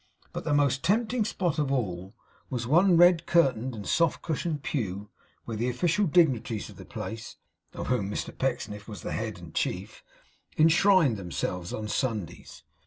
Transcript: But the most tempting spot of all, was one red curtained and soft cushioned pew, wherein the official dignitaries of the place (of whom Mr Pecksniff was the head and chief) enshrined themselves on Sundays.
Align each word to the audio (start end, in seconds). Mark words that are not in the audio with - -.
But 0.33 0.45
the 0.45 0.53
most 0.55 0.83
tempting 0.83 1.25
spot 1.25 1.59
of 1.59 1.71
all, 1.71 2.15
was 2.49 2.65
one 2.65 2.97
red 2.97 3.27
curtained 3.27 3.75
and 3.75 3.85
soft 3.85 4.23
cushioned 4.23 4.63
pew, 4.63 5.11
wherein 5.45 5.59
the 5.59 5.69
official 5.69 6.07
dignitaries 6.07 6.71
of 6.71 6.77
the 6.77 6.85
place 6.85 7.35
(of 7.75 7.85
whom 7.85 8.09
Mr 8.09 8.35
Pecksniff 8.35 8.87
was 8.87 9.03
the 9.03 9.11
head 9.11 9.37
and 9.37 9.53
chief) 9.53 10.03
enshrined 10.57 11.17
themselves 11.17 11.71
on 11.71 11.87
Sundays. 11.87 12.63